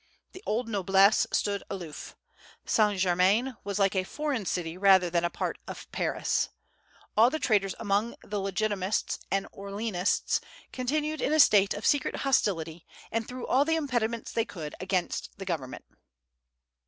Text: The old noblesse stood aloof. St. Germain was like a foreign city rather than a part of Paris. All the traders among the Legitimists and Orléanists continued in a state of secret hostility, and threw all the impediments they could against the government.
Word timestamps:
The 0.31 0.41
old 0.47 0.67
noblesse 0.67 1.27
stood 1.31 1.61
aloof. 1.69 2.15
St. 2.65 2.99
Germain 2.99 3.55
was 3.63 3.77
like 3.77 3.95
a 3.95 4.03
foreign 4.03 4.47
city 4.47 4.75
rather 4.75 5.11
than 5.11 5.23
a 5.23 5.29
part 5.29 5.59
of 5.67 5.85
Paris. 5.91 6.49
All 7.15 7.29
the 7.29 7.37
traders 7.37 7.75
among 7.79 8.15
the 8.23 8.39
Legitimists 8.39 9.19
and 9.29 9.45
Orléanists 9.51 10.39
continued 10.73 11.21
in 11.21 11.31
a 11.33 11.39
state 11.39 11.75
of 11.75 11.85
secret 11.85 12.15
hostility, 12.25 12.87
and 13.11 13.27
threw 13.27 13.45
all 13.45 13.63
the 13.63 13.75
impediments 13.75 14.31
they 14.31 14.43
could 14.43 14.73
against 14.79 15.29
the 15.37 15.45
government. 15.45 15.85